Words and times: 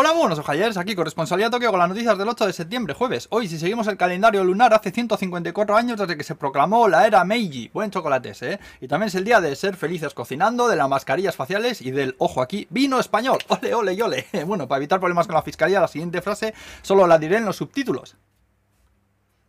Hola, 0.00 0.12
buenos 0.12 0.38
ojallers, 0.38 0.76
aquí 0.76 0.94
corresponsalía 0.94 1.50
Tokio 1.50 1.70
con 1.70 1.80
las 1.80 1.88
noticias 1.88 2.16
del 2.16 2.28
8 2.28 2.46
de 2.46 2.52
septiembre, 2.52 2.94
jueves. 2.94 3.26
Hoy, 3.30 3.48
si 3.48 3.58
seguimos 3.58 3.88
el 3.88 3.96
calendario 3.96 4.44
lunar, 4.44 4.72
hace 4.72 4.92
154 4.92 5.76
años 5.76 5.98
desde 5.98 6.16
que 6.16 6.22
se 6.22 6.36
proclamó 6.36 6.86
la 6.86 7.04
era 7.04 7.24
Meiji. 7.24 7.68
Buen 7.74 7.90
chocolates, 7.90 8.40
¿eh? 8.42 8.60
Y 8.80 8.86
también 8.86 9.08
es 9.08 9.16
el 9.16 9.24
día 9.24 9.40
de 9.40 9.56
ser 9.56 9.74
felices 9.74 10.14
cocinando, 10.14 10.68
de 10.68 10.76
las 10.76 10.88
mascarillas 10.88 11.34
faciales 11.34 11.82
y 11.82 11.90
del, 11.90 12.14
ojo 12.18 12.42
aquí, 12.42 12.68
vino 12.70 13.00
español. 13.00 13.38
Ole, 13.48 13.74
ole 13.74 14.00
ole. 14.00 14.26
Bueno, 14.46 14.68
para 14.68 14.76
evitar 14.76 15.00
problemas 15.00 15.26
con 15.26 15.34
la 15.34 15.42
fiscalía, 15.42 15.80
la 15.80 15.88
siguiente 15.88 16.22
frase 16.22 16.54
solo 16.82 17.04
la 17.08 17.18
diré 17.18 17.38
en 17.38 17.46
los 17.46 17.56
subtítulos. 17.56 18.16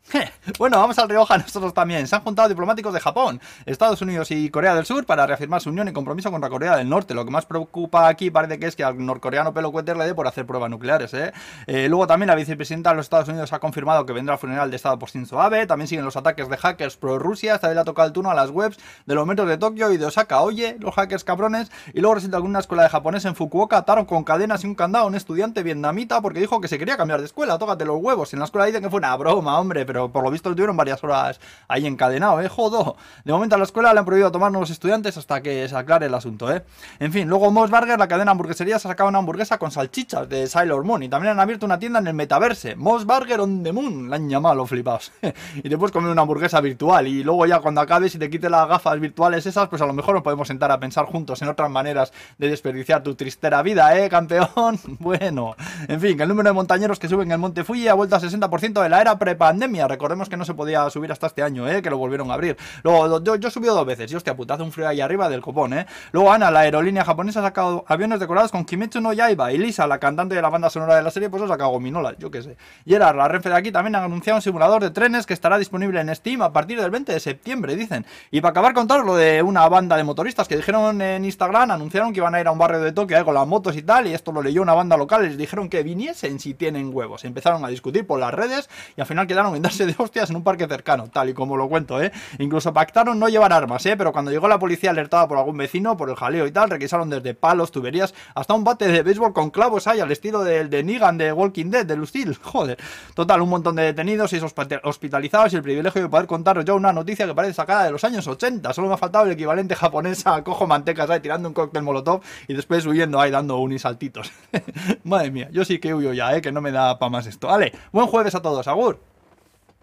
Bueno, 0.57 0.77
vamos 0.77 0.97
al 0.99 1.09
Rioja 1.09 1.37
nosotros 1.37 1.73
también. 1.73 2.07
Se 2.07 2.15
han 2.15 2.23
juntado 2.23 2.49
diplomáticos 2.49 2.93
de 2.93 2.99
Japón, 2.99 3.39
Estados 3.65 4.01
Unidos 4.01 4.31
y 4.31 4.49
Corea 4.49 4.75
del 4.75 4.85
Sur 4.85 5.05
para 5.05 5.25
reafirmar 5.27 5.61
su 5.61 5.69
unión 5.69 5.87
y 5.87 5.93
compromiso 5.93 6.31
contra 6.31 6.49
Corea 6.49 6.75
del 6.75 6.89
Norte. 6.89 7.13
Lo 7.13 7.25
que 7.25 7.31
más 7.31 7.45
preocupa 7.45 8.07
aquí 8.07 8.31
parece 8.31 8.59
que 8.59 8.67
es 8.67 8.75
que 8.75 8.83
al 8.83 9.03
norcoreano 9.05 9.53
pelo 9.53 9.71
cueter 9.71 9.97
le 9.97 10.05
dé 10.05 10.15
por 10.15 10.27
hacer 10.27 10.45
pruebas 10.45 10.69
nucleares. 10.69 11.13
¿eh? 11.13 11.31
¿eh? 11.67 11.87
luego 11.87 12.07
también 12.07 12.27
la 12.27 12.35
vicepresidenta 12.35 12.91
de 12.91 12.97
los 12.97 13.05
Estados 13.05 13.27
Unidos 13.27 13.53
ha 13.53 13.59
confirmado 13.59 14.05
que 14.05 14.13
vendrá 14.13 14.33
al 14.33 14.39
funeral 14.39 14.69
de 14.69 14.75
Estado 14.75 14.97
por 14.97 15.09
Shinzo 15.09 15.39
Abe. 15.41 15.67
También 15.67 15.87
siguen 15.87 16.05
los 16.05 16.15
ataques 16.15 16.49
de 16.49 16.57
hackers 16.57 16.97
pro 16.97 17.19
Rusia. 17.19 17.55
Esta 17.55 17.67
vez 17.67 17.75
le 17.75 17.81
ha 17.81 17.85
tocado 17.85 18.07
el 18.07 18.13
turno 18.13 18.31
a 18.31 18.33
las 18.33 18.49
webs 18.49 18.77
de 19.05 19.15
los 19.15 19.27
metros 19.27 19.47
de 19.47 19.57
Tokio 19.57 19.91
y 19.91 19.97
de 19.97 20.05
Osaka. 20.05 20.41
Oye, 20.41 20.77
los 20.79 20.95
hackers 20.95 21.23
cabrones. 21.23 21.71
Y 21.93 22.01
luego 22.01 22.15
resulta 22.15 22.37
que 22.37 22.43
una 22.43 22.59
escuela 22.59 22.83
de 22.83 22.89
japonés 22.89 23.25
en 23.25 23.35
Fukuoka 23.35 23.77
ataron 23.77 24.05
con 24.05 24.23
cadenas 24.23 24.63
y 24.63 24.67
un 24.67 24.75
candado 24.75 25.05
a 25.05 25.07
un 25.07 25.15
estudiante 25.15 25.63
vietnamita 25.63 26.21
porque 26.21 26.39
dijo 26.39 26.59
que 26.59 26.67
se 26.67 26.79
quería 26.79 26.97
cambiar 26.97 27.19
de 27.19 27.25
escuela. 27.25 27.57
Tócate 27.57 27.85
los 27.85 28.01
huevos. 28.01 28.33
En 28.33 28.39
la 28.39 28.45
escuela 28.45 28.65
dicen 28.65 28.81
que 28.81 28.89
fue 28.89 28.97
una 28.97 29.15
broma, 29.15 29.59
hombre, 29.59 29.85
pero 29.89 30.11
por 30.11 30.23
lo 30.23 30.29
visto 30.29 30.51
tuvieron 30.51 30.77
varias 30.77 31.03
horas 31.03 31.39
ahí 31.67 31.87
encadenado, 31.87 32.39
¿eh? 32.41 32.47
Jodo. 32.47 32.95
De 33.25 33.33
momento 33.33 33.55
a 33.55 33.57
la 33.57 33.63
escuela 33.63 33.91
le 33.91 33.97
han 33.97 34.05
prohibido 34.05 34.31
tomar 34.31 34.51
nuevos 34.51 34.69
estudiantes 34.69 35.17
hasta 35.17 35.41
que 35.41 35.67
se 35.67 35.75
aclare 35.75 36.05
el 36.05 36.13
asunto, 36.13 36.53
¿eh? 36.53 36.63
En 36.99 37.11
fin, 37.11 37.27
luego 37.27 37.49
Moss 37.49 37.71
Burger, 37.71 37.97
la 37.97 38.07
cadena 38.07 38.29
hamburguesería, 38.29 38.77
se 38.77 38.87
ha 38.87 38.91
sacado 38.91 39.09
una 39.09 39.17
hamburguesa 39.17 39.57
con 39.57 39.71
salchichas 39.71 40.29
de 40.29 40.45
Sailor 40.45 40.83
Moon 40.83 41.01
y 41.01 41.09
también 41.09 41.31
han 41.31 41.39
abierto 41.39 41.65
una 41.65 41.79
tienda 41.79 41.97
en 41.97 42.05
el 42.05 42.13
metaverse. 42.13 42.75
Moss 42.75 43.03
Burger 43.03 43.39
on 43.39 43.63
the 43.63 43.71
Moon, 43.71 44.11
la 44.11 44.17
han 44.17 44.29
llamado 44.29 44.53
los 44.53 44.69
flipados. 44.69 45.11
y 45.55 45.67
te 45.67 45.75
puedes 45.75 45.91
comer 45.91 46.11
una 46.11 46.21
hamburguesa 46.21 46.61
virtual 46.61 47.07
y 47.07 47.23
luego 47.23 47.47
ya 47.47 47.59
cuando 47.59 47.81
acabes 47.81 48.13
y 48.13 48.19
te 48.19 48.29
quites 48.29 48.51
las 48.51 48.67
gafas 48.67 48.99
virtuales 48.99 49.47
esas, 49.47 49.69
pues 49.69 49.81
a 49.81 49.87
lo 49.87 49.93
mejor 49.93 50.13
nos 50.13 50.23
podemos 50.23 50.47
sentar 50.47 50.71
a 50.71 50.79
pensar 50.79 51.05
juntos 51.05 51.41
en 51.41 51.47
otras 51.47 51.71
maneras 51.71 52.13
de 52.37 52.47
desperdiciar 52.47 53.01
tu 53.01 53.15
tristera 53.15 53.63
vida, 53.63 53.97
¿eh, 53.97 54.07
campeón? 54.07 54.79
bueno, 54.99 55.55
en 55.87 55.99
fin, 55.99 56.21
el 56.21 56.27
número 56.27 56.49
de 56.49 56.53
montañeros 56.53 56.99
que 56.99 57.07
suben 57.07 57.31
el 57.31 57.39
Monte 57.39 57.63
Fuji 57.63 57.87
ha 57.87 57.93
vuelto 57.95 58.15
a 58.15 58.19
60% 58.19 58.83
de 58.83 58.89
la 58.89 59.01
era 59.01 59.17
prepandemia. 59.17 59.78
Recordemos 59.87 60.29
que 60.29 60.37
no 60.37 60.45
se 60.45 60.53
podía 60.53 60.89
subir 60.89 61.11
hasta 61.11 61.27
este 61.27 61.43
año, 61.43 61.67
¿eh? 61.67 61.81
Que 61.81 61.89
lo 61.89 61.97
volvieron 61.97 62.29
a 62.31 62.33
abrir. 62.33 62.57
Luego, 62.83 63.23
yo, 63.23 63.47
he 63.47 63.51
subido 63.51 63.75
dos 63.75 63.85
veces, 63.85 64.11
y 64.11 64.15
hostia, 64.15 64.35
putazo 64.35 64.63
un 64.63 64.71
frío 64.71 64.87
ahí 64.87 65.01
arriba 65.01 65.29
del 65.29 65.41
copón, 65.41 65.73
¿eh? 65.73 65.85
Luego 66.11 66.31
Ana, 66.31 66.51
la 66.51 66.61
aerolínea 66.61 67.05
japonesa, 67.05 67.39
ha 67.39 67.43
sacado 67.43 67.85
aviones 67.87 68.19
decorados 68.19 68.51
con 68.51 68.65
Kimetsu 68.65 69.01
no 69.01 69.13
Yaiba. 69.13 69.51
Y 69.51 69.57
Lisa, 69.57 69.87
la 69.87 69.99
cantante 69.99 70.35
de 70.35 70.41
la 70.41 70.49
banda 70.49 70.69
sonora 70.69 70.95
de 70.95 71.03
la 71.03 71.11
serie, 71.11 71.29
pues 71.29 71.43
ha 71.43 71.47
sacado 71.47 71.71
gominolas, 71.71 72.15
yo 72.17 72.31
qué 72.31 72.41
sé. 72.41 72.57
Y 72.85 72.93
era 72.93 73.13
la 73.13 73.27
Renfe 73.27 73.49
de 73.49 73.55
aquí 73.55 73.71
también 73.71 73.95
ha 73.95 74.03
anunciado 74.03 74.37
un 74.37 74.41
simulador 74.41 74.81
de 74.81 74.91
trenes 74.91 75.25
que 75.25 75.33
estará 75.33 75.57
disponible 75.57 75.99
en 75.99 76.13
Steam 76.15 76.41
a 76.41 76.51
partir 76.51 76.79
del 76.81 76.91
20 76.91 77.11
de 77.11 77.19
septiembre, 77.19 77.75
dicen. 77.75 78.05
Y 78.31 78.41
para 78.41 78.51
acabar 78.51 78.73
con 78.73 78.87
todo 78.87 79.03
lo 79.03 79.15
de 79.15 79.41
una 79.43 79.67
banda 79.69 79.97
de 79.97 80.03
motoristas 80.03 80.47
que 80.47 80.55
dijeron 80.55 81.01
en 81.01 81.25
Instagram, 81.25 81.71
anunciaron 81.71 82.13
que 82.13 82.19
iban 82.19 82.35
a 82.35 82.41
ir 82.41 82.47
a 82.47 82.51
un 82.51 82.57
barrio 82.57 82.79
de 82.79 82.91
Tokio 82.91 83.17
eh, 83.17 83.23
con 83.23 83.33
las 83.33 83.47
motos 83.47 83.75
y 83.75 83.81
tal, 83.81 84.07
y 84.07 84.13
esto 84.13 84.31
lo 84.31 84.41
leyó 84.41 84.61
una 84.61 84.73
banda 84.73 84.97
local, 84.97 85.23
les 85.23 85.37
dijeron 85.37 85.69
que 85.69 85.83
viniesen 85.83 86.39
si 86.39 86.53
tienen 86.53 86.91
huevos. 86.93 87.25
Empezaron 87.25 87.63
a 87.65 87.67
discutir 87.69 88.05
por 88.05 88.19
las 88.19 88.33
redes 88.33 88.69
y 88.95 89.01
al 89.01 89.07
final 89.07 89.27
quedaron 89.27 89.55
en 89.55 89.65
darse 89.69 89.85
de 89.85 89.95
hostias 89.97 90.31
en 90.31 90.35
un 90.35 90.43
parque 90.43 90.67
cercano 90.67 91.09
tal 91.11 91.29
y 91.29 91.33
como 91.33 91.55
lo 91.55 91.69
cuento, 91.69 92.01
¿eh? 92.01 92.11
Incluso 92.39 92.73
pactaron 92.73 93.19
no 93.19 93.29
llevar 93.29 93.53
armas, 93.53 93.85
¿eh? 93.85 93.95
Pero 93.95 94.11
cuando 94.11 94.31
llegó 94.31 94.47
la 94.47 94.57
policía 94.57 94.89
alertada 94.89 95.27
por 95.27 95.37
algún 95.37 95.57
vecino, 95.57 95.95
por 95.95 96.09
el 96.09 96.15
jaleo 96.15 96.47
y 96.47 96.51
tal, 96.51 96.71
requisaron 96.71 97.09
desde 97.09 97.35
palos, 97.35 97.71
tuberías, 97.71 98.15
hasta 98.33 98.55
un 98.55 98.63
bate 98.63 98.87
de 98.87 99.03
béisbol 99.03 99.31
con 99.31 99.51
clavos 99.51 99.85
ahí, 99.85 99.99
al 99.99 100.11
estilo 100.11 100.43
del 100.43 100.71
de 100.71 100.83
Negan 100.83 101.19
de 101.19 101.31
Walking 101.31 101.69
Dead, 101.69 101.85
de 101.85 101.95
Lucille, 101.95 102.33
joder. 102.41 102.79
Total, 103.13 103.41
un 103.41 103.49
montón 103.49 103.75
de 103.75 103.83
detenidos 103.83 104.33
y 104.33 104.39
hospitalizados 104.83 105.53
y 105.53 105.55
el 105.55 105.61
privilegio 105.61 106.01
de 106.01 106.09
poder 106.09 106.25
contaros 106.25 106.65
yo 106.65 106.75
una 106.75 106.91
noticia 106.91 107.27
que 107.27 107.35
parece 107.35 107.53
sacada 107.53 107.83
de 107.83 107.91
los 107.91 108.03
años 108.03 108.27
80. 108.27 108.73
Solo 108.73 108.87
me 108.87 108.95
ha 108.95 108.97
faltado 108.97 109.25
el 109.25 109.31
equivalente 109.31 109.75
japonés 109.75 110.25
a 110.25 110.43
cojo 110.43 110.65
mantecas 110.65 111.09
ahí 111.09 111.19
tirando 111.19 111.47
un 111.47 111.53
cóctel 111.53 111.83
molotov 111.83 112.21
y 112.47 112.55
después 112.55 112.85
huyendo 112.87 113.19
ahí 113.19 113.29
dando 113.29 113.57
unis 113.57 113.83
saltitos. 113.83 114.31
Madre 115.03 115.29
mía, 115.29 115.49
yo 115.51 115.63
sí 115.63 115.79
que 115.79 115.93
huyo 115.93 116.13
ya, 116.13 116.35
¿eh? 116.35 116.41
Que 116.41 116.51
no 116.51 116.61
me 116.61 116.71
da 116.71 116.97
para 116.97 117.09
más 117.11 117.27
esto. 117.27 117.47
Vale, 117.47 117.71
buen 117.91 118.07
jueves 118.07 118.33
a 118.33 118.41
todos, 118.41 118.67
Agur. 118.67 119.08